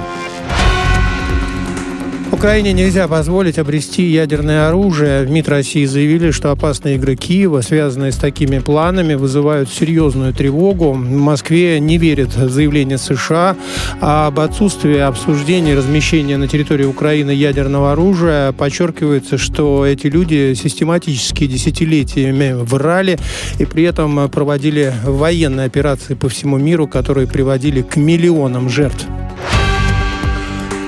[2.39, 5.25] Украине нельзя позволить обрести ядерное оружие.
[5.25, 10.93] В МИД России заявили, что опасные игры Киева, связанные с такими планами, вызывают серьезную тревогу.
[10.93, 13.57] В Москве не верят в заявление США
[14.01, 18.53] об отсутствии обсуждения размещения на территории Украины ядерного оружия.
[18.53, 23.19] Подчеркивается, что эти люди систематически десятилетиями врали
[23.59, 29.09] и при этом проводили военные операции по всему миру, которые приводили к миллионам жертв.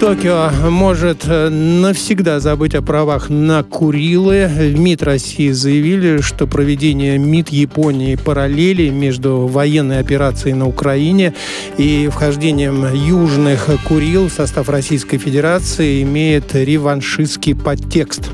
[0.01, 4.49] Токио может э, навсегда забыть о правах на Курилы.
[4.49, 11.35] В МИД России заявили, что проведение МИД Японии параллели между военной операцией на Украине
[11.77, 18.31] и вхождением южных Курил в состав Российской Федерации имеет реваншистский подтекст.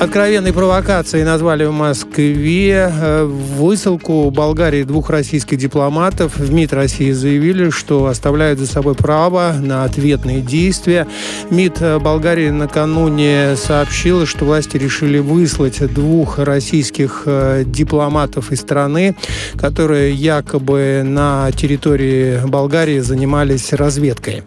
[0.00, 6.38] Откровенной провокацией назвали в Москве э, высылку Болгарии двух российских дипломатов.
[6.38, 11.06] В МИД России заявили, что оставляют за собой право на ответные действия.
[11.50, 19.14] МИД э, Болгарии накануне сообщил, что власти решили выслать двух российских э, дипломатов из страны,
[19.58, 24.44] которые якобы на территории Болгарии занимались разведкой.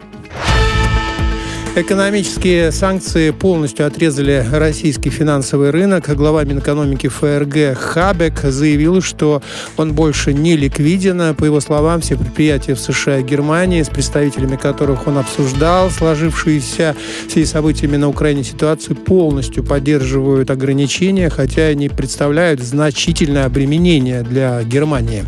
[1.76, 6.08] Экономические санкции полностью отрезали российский финансовый рынок.
[6.14, 9.42] Глава Минэкономики ФРГ Хабек заявил, что
[9.76, 11.34] он больше не ликвиден.
[11.34, 16.94] По его словам, все предприятия в США и Германии, с представителями которых он обсуждал сложившиеся
[17.26, 25.24] в событиями на Украине ситуацию, полностью поддерживают ограничения, хотя они представляют значительное обременение для Германии.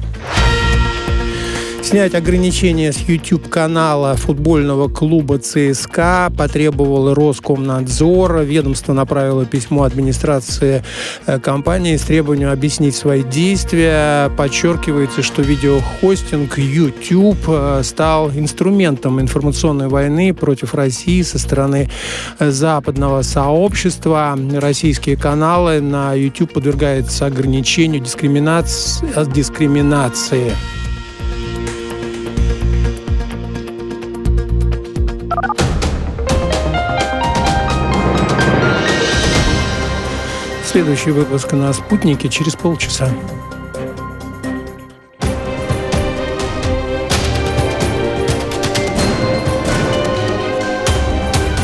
[1.87, 8.40] Снять ограничения с YouTube-канала футбольного клуба ЦСКА потребовал Роскомнадзор.
[8.40, 10.83] Ведомство направило письмо администрации
[11.27, 14.33] э, компании с требованием объяснить свои действия.
[14.37, 21.88] Подчеркивается, что видеохостинг YouTube э, стал инструментом информационной войны против России со стороны
[22.40, 24.37] э, западного сообщества.
[24.55, 29.07] Российские каналы на YouTube подвергаются ограничению дискриминации.
[29.33, 30.53] дискриминации.
[40.77, 43.09] Следующий выпуск на «Спутнике» через полчаса.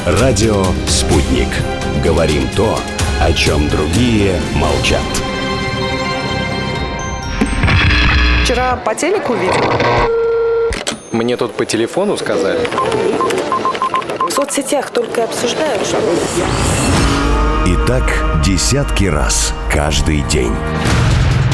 [0.06, 1.48] Радио «Спутник».
[2.02, 2.78] Говорим то,
[3.20, 5.02] о чем другие молчат.
[8.44, 9.74] Вчера по телеку видела.
[11.10, 12.66] Мне тут по телефону сказали.
[14.26, 15.98] В соцсетях только обсуждают, что...
[17.64, 18.02] И так
[18.44, 20.52] десятки раз каждый день.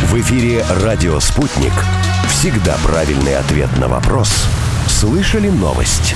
[0.04, 1.72] В эфире «Радио Спутник».
[2.30, 4.46] Всегда правильный ответ на вопрос.
[4.86, 6.14] Слышали новость?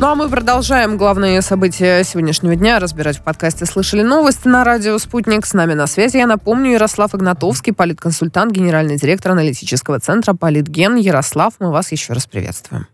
[0.00, 4.98] Ну а мы продолжаем главные события сегодняшнего дня разбирать в подкасте «Слышали новости» на радио
[4.98, 5.46] «Спутник».
[5.46, 10.96] С нами на связи, я напомню, Ярослав Игнатовский, политконсультант, генеральный директор аналитического центра «Политген».
[10.96, 12.88] Ярослав, мы вас еще раз приветствуем.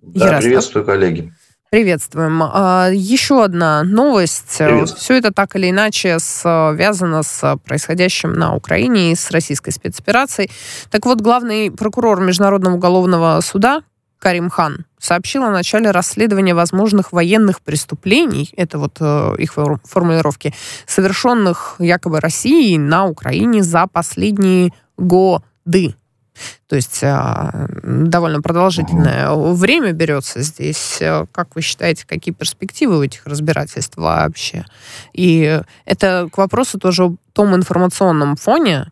[0.00, 0.42] Да, Ярослав.
[0.42, 1.32] приветствую, коллеги.
[1.70, 2.42] Приветствуем.
[2.42, 4.60] А, еще одна новость.
[4.96, 10.50] Все это так или иначе связано с происходящим на Украине и с российской спецоперацией.
[10.90, 13.82] Так вот, главный прокурор Международного уголовного суда
[14.20, 20.54] Карим Хан сообщил о начале расследования возможных военных преступлений, это вот э, их формулировки,
[20.86, 25.94] совершенных якобы Россией на Украине за последние годы.
[26.68, 29.54] То есть э, довольно продолжительное угу.
[29.54, 30.98] время берется здесь.
[31.00, 34.64] Э, как вы считаете, какие перспективы у этих разбирательств вообще?
[35.12, 38.90] И это к вопросу тоже о том информационном фоне,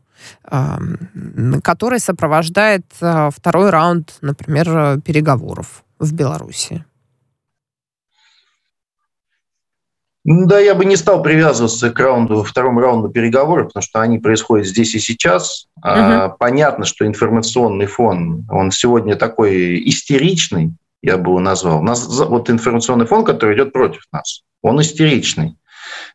[1.62, 6.84] который сопровождает а, второй раунд, например, переговоров в Беларуси?
[10.24, 14.66] Да, я бы не стал привязываться к раунду, второму раунду переговоров, потому что они происходят
[14.66, 15.66] здесь и сейчас.
[15.82, 16.36] Угу.
[16.38, 21.82] Понятно, что информационный фон, он сегодня такой истеричный, я бы его назвал.
[21.82, 25.58] Нас, вот информационный фон, который идет против нас, он истеричный.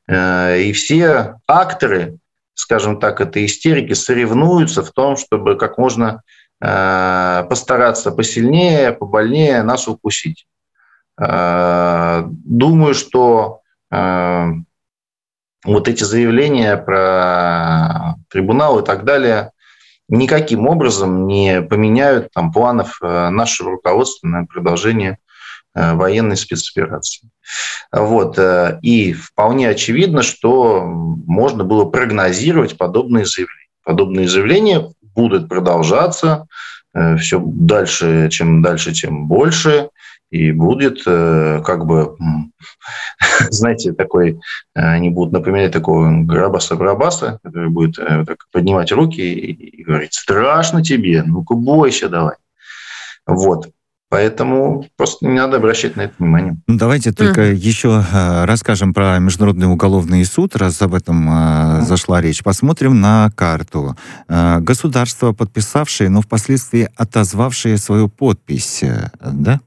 [0.08, 2.17] Э, и все акторы,
[2.56, 6.24] скажем так, этой истерики соревнуются в том, чтобы как можно
[6.60, 10.48] э, постараться посильнее, побольнее нас укусить.
[11.22, 19.52] Э, думаю, что вот эти заявления про трибунал и так далее
[20.08, 25.17] никаким образом не поменяют там, планов нашего руководства на продолжение
[25.75, 27.30] Э, военной спецоперации.
[27.91, 28.39] Вот.
[28.39, 33.69] Э, и вполне очевидно, что можно было прогнозировать подобные заявления.
[33.84, 36.47] Подобные заявления будут продолжаться
[36.95, 39.89] э, все дальше, чем дальше, тем больше.
[40.32, 42.15] И будет как бы,
[43.54, 44.40] знаете, такой,
[44.74, 51.24] они будут напоминать такого Грабаса-Брабаса, который будет так, поднимать руки и, и говорить, страшно тебе,
[51.24, 52.36] ну-ка бойся давай.
[53.26, 53.70] Вот.
[54.10, 56.58] Поэтому просто не надо обращать на это внимание.
[56.66, 57.54] Ну, давайте только mm.
[57.54, 62.42] еще э, расскажем про Международный уголовный суд, раз об этом э, зашла речь.
[62.42, 63.96] Посмотрим на карту.
[64.28, 69.62] Э, государство, подписавшее, но впоследствии отозвавшее свою подпись, э, да?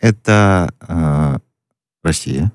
[0.00, 1.38] Это э,
[2.02, 2.50] Россия.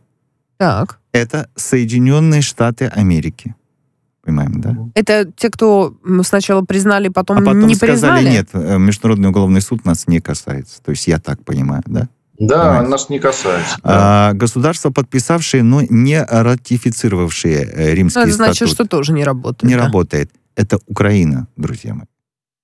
[0.62, 1.00] Так.
[1.12, 3.56] Это Соединенные Штаты Америки.
[4.24, 4.78] Понимаем, да?
[4.94, 8.30] Это те, кто сначала признали, потом, а потом не сказали, признали?
[8.30, 10.80] нет, э, Международный уголовный суд нас не касается.
[10.84, 12.10] То есть я так понимаю, да?
[12.38, 12.90] Да, Понимаете?
[12.90, 13.76] нас не касается.
[13.84, 14.30] Да.
[14.30, 18.74] А, государства, подписавшие, но не ратифицировавшие э, римский ну, это значит, статут.
[18.76, 19.64] что тоже не работает.
[19.64, 19.86] Не да?
[19.86, 20.30] работает.
[20.56, 22.06] Это Украина, друзья мои.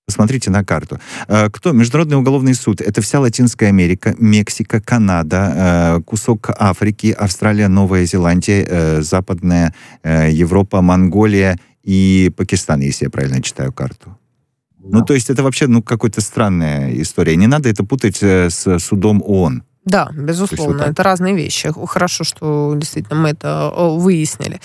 [0.08, 0.98] Посмотрите на карту.
[1.28, 1.72] Э, кто?
[1.72, 2.80] Международный уголовный суд.
[2.80, 12.32] Это вся Латинская Америка, Мексика, Канада, кусок Африки, Австралия, Новая Зеландия, Западная Европа, Монголия и
[12.36, 14.16] Пакистан, если я правильно читаю карту.
[14.90, 17.36] Ну, то есть это вообще ну, какая-то странная история.
[17.36, 19.62] Не надо это путать э, с судом ООН.
[19.88, 21.72] Да, безусловно, вот это разные вещи.
[21.86, 24.60] Хорошо, что действительно мы это выяснили.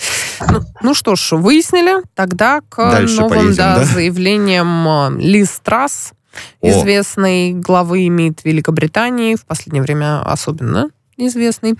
[0.50, 2.02] Ну, ну что ж, выяснили.
[2.14, 3.84] Тогда к Дальше новым поедем, да, да?
[3.84, 6.12] заявлениям Лиз Трасс,
[6.60, 11.74] известной главы МИД Великобритании, в последнее время особенно известный.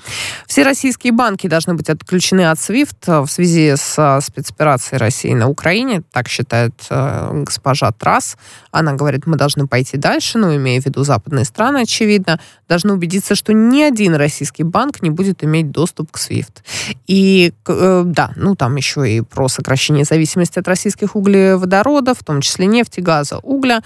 [0.47, 6.03] Все российские банки должны быть отключены от SWIFT в связи с спецоперацией России на Украине,
[6.13, 8.37] так считает э, госпожа Трасс.
[8.71, 13.35] Она говорит, мы должны пойти дальше, ну, имея в виду западные страны, очевидно, должны убедиться,
[13.35, 16.63] что ни один российский банк не будет иметь доступ к SWIFT.
[17.07, 22.41] И, э, да, ну, там еще и про сокращение зависимости от российских углеводородов, в том
[22.41, 23.83] числе нефти, газа, угля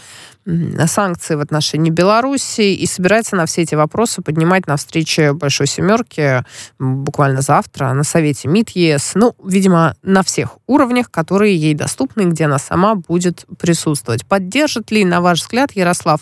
[0.86, 6.44] санкции в отношении Беларуси и собирается на все эти вопросы поднимать на встрече Большой Семерки
[6.78, 9.12] буквально завтра на Совете МИД ЕС.
[9.14, 14.26] Ну, видимо, на всех уровнях, которые ей доступны, где она сама будет присутствовать.
[14.26, 16.20] Поддержит ли, на ваш взгляд, Ярослав,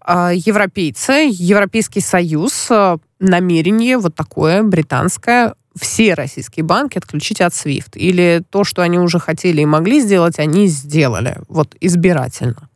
[0.00, 7.96] а, европейцы, Европейский Союз а, намерение вот такое британское все российские банки отключить от SWIFT?
[7.96, 12.68] Или то, что они уже хотели и могли сделать, они сделали вот избирательно?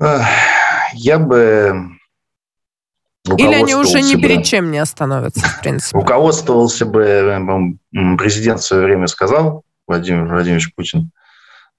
[0.00, 1.90] Я бы
[3.36, 5.98] или они уже ни перед чем не остановятся, в принципе?
[5.98, 7.76] Руководствовался бы,
[8.18, 11.10] президент в свое время сказал, Владимир Владимирович Путин,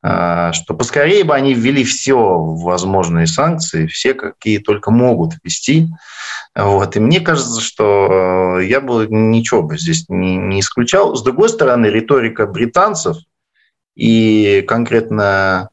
[0.03, 5.87] э, что поскорее бы они ввели все возможные санкции, все, какие только могут ввести.
[6.55, 6.95] Вот.
[6.95, 11.15] И мне кажется, что э, я бы ничего бы здесь не, не исключал.
[11.15, 13.17] С другой стороны, риторика британцев
[13.95, 15.69] и конкретно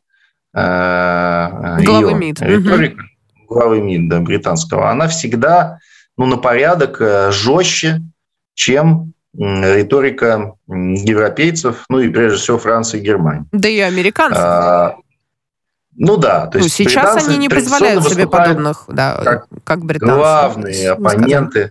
[0.55, 2.41] Главы МИД.
[2.41, 3.55] Риторика, угу.
[3.55, 5.79] главы МИД да, британского, она всегда
[6.17, 8.01] ну, на порядок э, жестче,
[8.55, 13.45] чем риторика европейцев, ну и прежде всего Франции и Германии.
[13.53, 14.43] Да и американцев.
[14.43, 14.97] А,
[15.95, 20.15] Ну да, то ну, есть сейчас они не позволяют себе подобных, да, как, как британцы.
[20.15, 21.71] Главные оппоненты Э,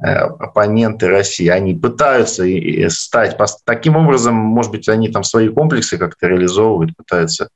[0.00, 2.44] оппоненты России, они пытаются
[2.88, 7.50] стать таким образом, может быть, они там свои комплексы как-то реализовывают, пытаются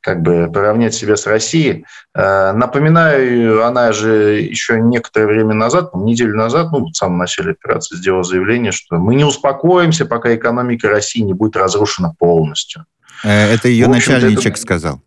[0.00, 1.84] как бы поравнять себя с Россией.
[2.14, 7.96] Э, напоминаю, она же еще некоторое время назад, неделю назад, ну, в самом начале операции
[7.96, 12.84] сделала заявление, что мы не успокоимся, пока экономика России не будет разрушена полностью.
[13.24, 14.60] Э, это ее начальничек это...
[14.60, 15.02] сказал.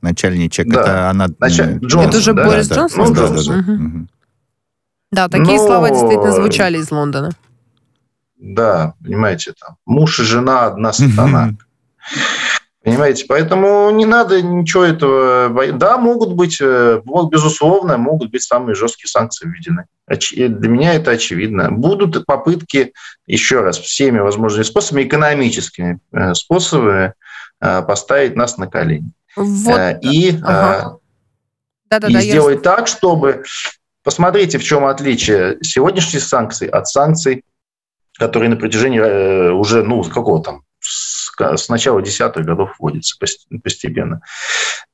[0.00, 0.68] Начальничек.
[0.68, 0.80] Да.
[0.80, 1.26] Это она...
[1.40, 1.78] Началь...
[1.78, 2.46] Джонсон, это же да?
[2.46, 3.12] Борис да, Джонсон?
[3.12, 3.72] Да, да, да.
[3.72, 4.08] Угу.
[5.10, 5.66] Да, такие Но...
[5.66, 7.30] слова действительно звучали из Лондона.
[8.36, 11.54] Да, понимаете, там муж и жена одна сатана.
[12.84, 15.78] Понимаете, поэтому не надо ничего этого бояться.
[15.78, 19.84] Да, могут быть, э, безусловно, могут быть самые жесткие санкции введены.
[20.08, 21.70] Для меня это очевидно.
[21.70, 22.94] Будут попытки,
[23.26, 27.12] еще раз, всеми возможными способами, экономическими э, способами
[27.60, 29.10] э, поставить нас на колени.
[29.36, 29.98] Вот.
[30.02, 30.98] И, ага.
[31.90, 32.62] да, да, и да, сделать я...
[32.62, 33.42] так, чтобы
[34.08, 37.44] Посмотрите, в чем отличие сегодняшних санкций от санкций,
[38.18, 43.18] которые на протяжении э, уже, ну, какого там, с начала десятых годов вводятся
[43.62, 44.22] постепенно.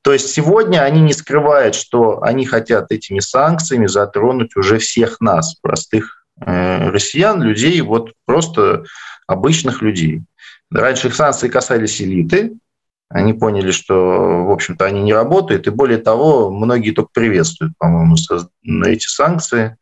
[0.01, 5.55] То есть сегодня они не скрывают, что они хотят этими санкциями затронуть уже всех нас,
[5.61, 8.83] простых э, россиян, людей, вот просто
[9.27, 10.23] обычных людей.
[10.69, 12.57] Раньше их санкции касались элиты,
[13.09, 18.15] они поняли, что, в общем-то, они не работают, и более того, многие только приветствуют, по-моему,
[18.85, 19.77] эти санкции.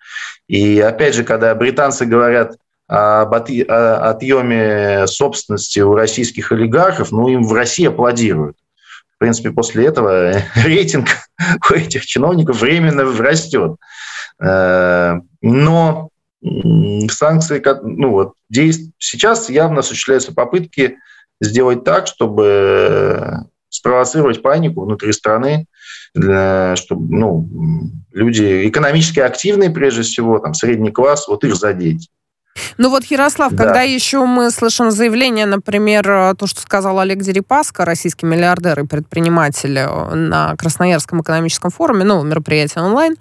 [0.48, 2.58] И опять же, когда британцы говорят
[2.88, 8.58] об отъеме собственности у российских олигархов, ну, им в России аплодируют.
[9.16, 11.08] В принципе, после этого рейтинг
[11.70, 13.78] у этих чиновников временно растет.
[14.44, 16.10] Э, но
[17.10, 20.98] санкции, ну вот, сейчас явно осуществляются попытки
[21.44, 25.66] сделать так, чтобы спровоцировать панику внутри страны,
[26.14, 27.50] для, чтобы ну,
[28.12, 32.10] люди экономически активные, прежде всего, там, средний класс, вот их задеть.
[32.78, 33.64] Ну вот, Ярослав, да.
[33.64, 39.78] когда еще мы слышим заявление, например, то, что сказал Олег Дерипаска, российский миллиардер и предприниматель
[39.80, 43.16] э, на Красноярском экономическом форуме, ну, мероприятие онлайн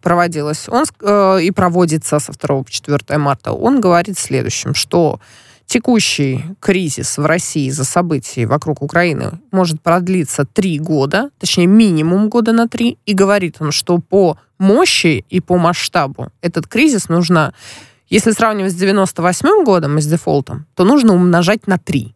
[0.00, 5.20] проводилось, он э, и проводится со 2 по 4 марта, он говорит следующим, что
[5.68, 12.52] Текущий кризис в России из-за событий вокруг Украины может продлиться три года, точнее минимум года
[12.52, 17.52] на три, и говорит он, что по мощи и по масштабу этот кризис нужно,
[18.08, 22.14] если сравнивать с 98 годом и с дефолтом, то нужно умножать на три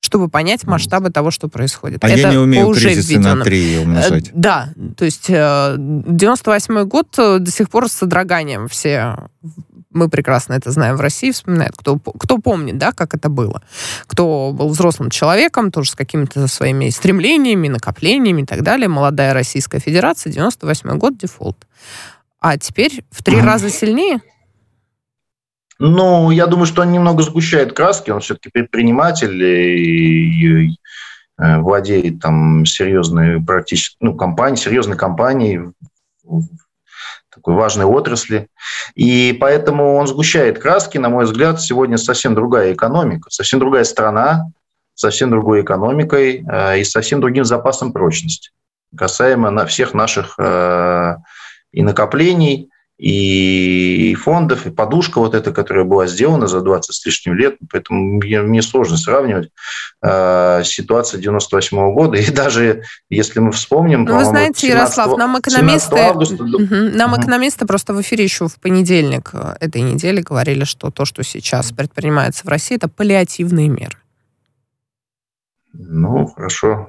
[0.00, 2.04] чтобы понять масштабы того, что происходит.
[2.04, 3.34] А Это я не умею уже кризисы введено.
[3.36, 4.28] на три умножать.
[4.28, 9.16] Э, да, то есть 98 э, год э, до сих пор с содроганием все
[9.94, 13.62] мы прекрасно это знаем в России, вспоминают, кто, кто помнит, да, как это было.
[14.06, 18.88] Кто был взрослым человеком, тоже с какими-то своими стремлениями, накоплениями и так далее.
[18.88, 21.56] Молодая Российская Федерация, 98 год, дефолт.
[22.40, 24.20] А теперь в три раза сильнее?
[25.78, 30.78] Ну, я думаю, что он немного сгущает краски, он все-таки предприниматель и, и
[31.38, 35.72] э, владеет там серьезной практически, ну, компанией, серьезной компанией
[37.34, 38.48] такой важной отрасли.
[38.94, 40.98] И поэтому он сгущает краски.
[40.98, 44.50] На мой взгляд, сегодня совсем другая экономика, совсем другая страна,
[44.94, 48.50] совсем другой экономикой э, и совсем другим запасом прочности
[48.96, 51.16] касаемо на всех наших э,
[51.72, 52.70] и накоплений,
[53.06, 57.56] и фондов, и подушка вот эта, которая была сделана за 20 с лишним лет.
[57.70, 59.50] Поэтому мне, мне сложно сравнивать
[60.02, 62.16] э, ситуацию 98 -го года.
[62.16, 64.04] И даже если мы вспомним...
[64.04, 66.42] Ну, вы знаете, 17, Ярослав, нам экономисты, августа...
[66.44, 67.20] угу, нам угу.
[67.20, 71.72] экономисты просто в эфире еще в понедельник э, этой недели говорили, что то, что сейчас
[71.72, 73.98] предпринимается в России, это паллиативные меры.
[75.74, 76.88] Ну, хорошо.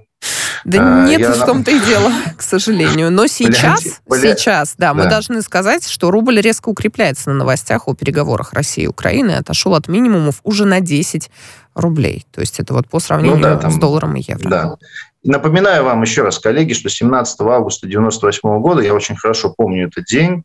[0.66, 1.32] Да а, нет, я...
[1.32, 3.11] в том-то и дело, к сожалению.
[3.11, 4.36] Но сейчас, Бля...
[4.36, 8.86] сейчас, да, да, мы должны сказать, что рубль резко укрепляется на новостях о переговорах России
[8.86, 11.30] и Украины, отошел от минимумов уже на 10
[11.76, 12.26] рублей.
[12.32, 14.49] То есть это вот по сравнению ну, да, там, с долларом и евро.
[14.49, 14.76] Да.
[15.24, 20.05] Напоминаю вам еще раз, коллеги, что 17 августа 1998 года, я очень хорошо помню этот
[20.05, 20.43] день,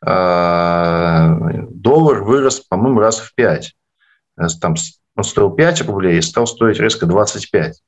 [0.00, 1.36] а,
[1.70, 3.74] доллар вырос, по-моему, раз в 5.
[4.60, 4.76] Там
[5.14, 7.82] он стоил 5 рублей и стал стоить резко 25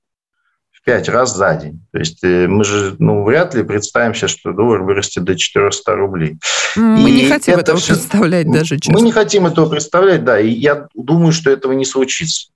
[0.91, 1.81] пять раз за день.
[1.93, 5.95] То есть э, мы же ну, вряд ли представим себе, что доллар вырастет до 400
[5.95, 6.37] рублей.
[6.75, 7.93] Мы и не хотим это этого все...
[7.93, 8.95] представлять даже, честно.
[8.95, 12.49] Мы не хотим этого представлять, да, и я думаю, что этого не случится.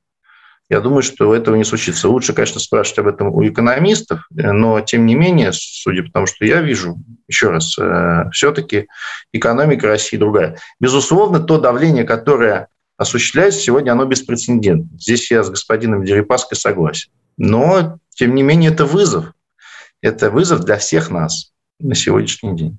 [0.68, 2.08] Я думаю, что этого не случится.
[2.08, 6.26] Лучше, конечно, спрашивать об этом у экономистов, э, но тем не менее, судя по тому,
[6.26, 8.88] что я вижу, еще раз, э, все-таки
[9.32, 10.58] экономика России другая.
[10.80, 12.66] Безусловно, то давление, которое
[12.96, 14.98] осуществляется сегодня, оно беспрецедентно.
[14.98, 17.10] Здесь я с господином Дерипаской согласен.
[17.36, 19.32] Но тем не менее, это вызов.
[20.00, 22.78] Это вызов для всех нас на сегодняшний день.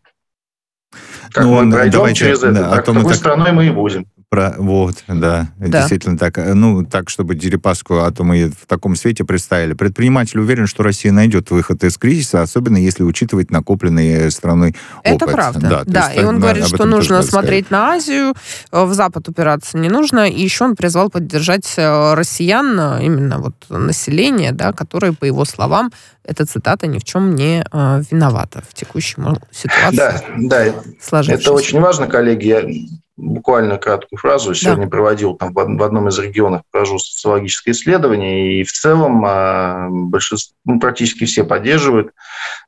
[1.31, 3.15] Как ну, мы пройдем давайте, через это, да, так, а такой так...
[3.15, 4.07] страной мы и будем.
[4.35, 6.37] Про, вот, да, да, действительно так.
[6.37, 9.73] Ну, так, чтобы Дерипаску, а то мы в таком свете представили.
[9.73, 14.75] Предприниматель уверен, что Россия найдет выход из кризиса, особенно если учитывать накопленный страной
[15.05, 15.21] опыт.
[15.21, 15.83] Это правда, да.
[15.85, 16.09] да.
[16.09, 18.33] Есть, и он говорит, что нужно смотреть на Азию,
[18.71, 20.29] э, в Запад упираться не нужно.
[20.29, 25.45] И еще он призвал поддержать э, россиян, э, именно вот население, да, которое, по его
[25.45, 25.91] словам,
[26.23, 29.15] эта цитата ни в чем не э, виновата в текущей
[29.51, 29.97] ситуации.
[30.37, 30.73] Да,
[31.11, 31.21] да.
[31.31, 32.89] Это очень важно, коллеги.
[33.17, 34.53] Буквально краткую фразу.
[34.53, 34.89] Сегодня да.
[34.89, 40.79] проводил там в одном из регионов, провожу социологическое исследование, и в целом а, большинство, ну,
[40.81, 42.11] практически все поддерживают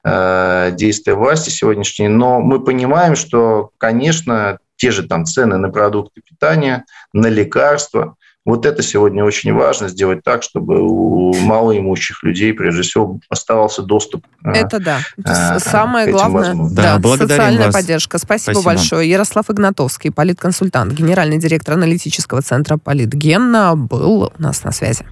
[0.06, 2.08] э, действия власти сегодняшней.
[2.08, 8.16] Но мы понимаем, что, конечно, те же там цены на продукты питания, на лекарства–
[8.48, 14.26] вот это сегодня очень важно сделать так, чтобы у малоимущих людей, прежде всего, оставался доступ.
[14.46, 15.00] Э, это да.
[15.26, 16.56] А, Самое главное.
[16.72, 17.76] Да, да социальная вас.
[17.76, 18.18] поддержка.
[18.18, 19.10] Спасибо, Спасибо большое.
[19.10, 23.54] Ярослав Игнатовский, политконсультант, генеральный директор аналитического центра Политген,
[23.86, 25.06] был у нас на связи.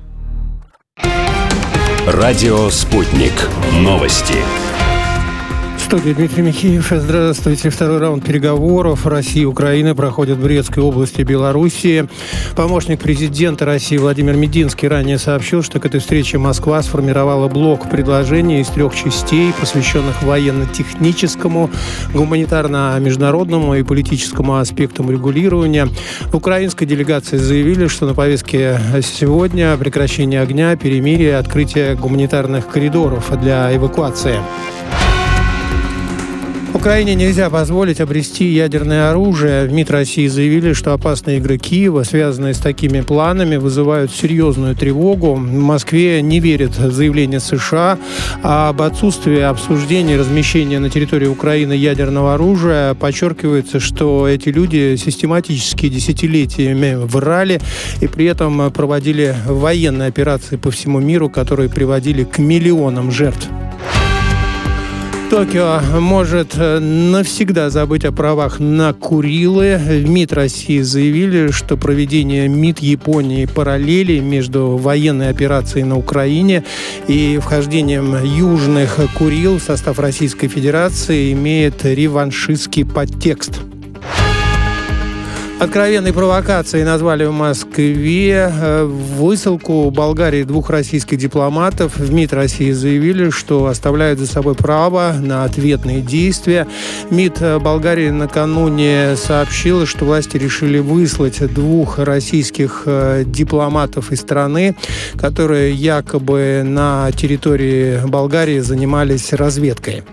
[2.08, 3.34] Радио «Спутник».
[3.74, 4.36] Новости
[5.86, 6.88] студии Дмитрий Михеев.
[6.90, 7.70] Здравствуйте.
[7.70, 12.10] Второй раунд переговоров России и Украины проходит в Брестской области Белоруссии.
[12.56, 18.62] Помощник президента России Владимир Мединский ранее сообщил, что к этой встрече Москва сформировала блок предложений
[18.62, 21.70] из трех частей, посвященных военно-техническому,
[22.16, 25.88] гуманитарно-международному и политическому аспектам регулирования.
[26.32, 33.76] В украинской делегации заявили, что на повестке сегодня прекращение огня, перемирие, открытие гуманитарных коридоров для
[33.76, 34.40] эвакуации.
[36.86, 39.66] Украине нельзя позволить обрести ядерное оружие.
[39.66, 45.34] В МИД России заявили, что опасные игры Киева, связанные с такими планами, вызывают серьезную тревогу.
[45.34, 47.98] В Москве не верят в заявление США
[48.44, 52.94] об отсутствии обсуждения размещения на территории Украины ядерного оружия.
[52.94, 57.62] Подчеркивается, что эти люди систематически десятилетиями врали
[58.00, 63.50] и при этом проводили военные операции по всему миру, которые приводили к миллионам жертв.
[65.36, 69.78] Токио может э, навсегда забыть о правах на Курилы.
[69.78, 76.64] В МИД России заявили, что проведение МИД Японии параллели между военной операцией на Украине
[77.10, 83.60] и вхождением южных Курил в состав Российской Федерации имеет реваншистский подтекст.
[85.66, 91.98] Откровенной провокацией назвали в Москве э, высылку Болгарии двух российских дипломатов.
[91.98, 96.68] В МИД России заявили, что оставляют за собой право на ответные действия.
[97.10, 104.76] МИД Болгарии накануне сообщил, что власти решили выслать двух российских э, дипломатов из страны,
[105.18, 110.04] которые якобы на территории Болгарии занимались разведкой.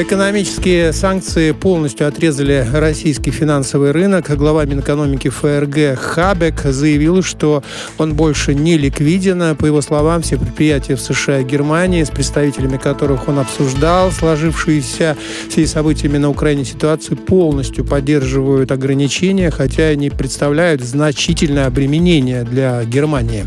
[0.00, 4.34] Экономические санкции полностью отрезали российский финансовый рынок.
[4.34, 7.62] Глава Минэкономики ФРГ Хабек заявил, что
[7.98, 9.54] он больше не ликвиден.
[9.56, 15.18] По его словам, все предприятия в США и Германии, с представителями которых он обсуждал сложившиеся
[15.50, 23.44] все событиями на Украине ситуацию, полностью поддерживают ограничения, хотя они представляют значительное обременение для Германии.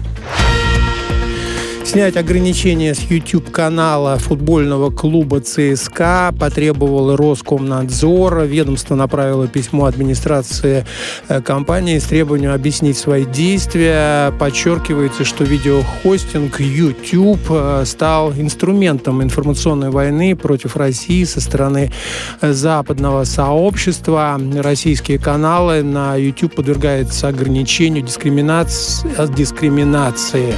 [1.86, 8.43] Снять ограничения с YouTube-канала футбольного клуба ЦСКА потребовал Роскомнадзор.
[8.43, 10.86] Ведомство направило письмо администрации
[11.27, 14.31] э, компании с требованием объяснить свои действия.
[14.39, 21.91] Подчеркивается, что видеохостинг YouTube э, стал инструментом информационной войны против России со стороны
[22.39, 24.39] э, западного сообщества.
[24.55, 29.09] Российские каналы на YouTube подвергаются ограничению дискриминации.
[29.36, 30.55] дискриминации.